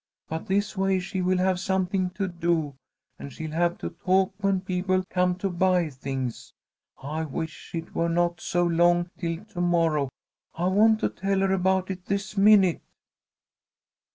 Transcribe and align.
But 0.27 0.47
this 0.47 0.75
way 0.75 0.99
she 0.99 1.21
will 1.21 1.37
have 1.37 1.59
something 1.59 2.09
to 2.15 2.27
do, 2.27 2.73
and 3.19 3.31
she'll 3.31 3.51
have 3.51 3.77
to 3.77 3.91
talk 3.91 4.33
when 4.39 4.61
people 4.61 5.03
come 5.11 5.35
to 5.35 5.47
buy 5.47 5.91
things. 5.91 6.53
I 7.03 7.23
wish 7.23 7.69
it 7.75 7.93
were 7.93 8.09
not 8.09 8.41
so 8.41 8.65
long 8.65 9.11
till 9.19 9.45
to 9.45 9.61
morrow! 9.61 10.09
I 10.55 10.65
want 10.69 11.01
to 11.01 11.09
tell 11.09 11.41
her 11.41 11.53
about 11.53 11.91
it 11.91 12.07
this 12.07 12.35
minute." 12.35 12.81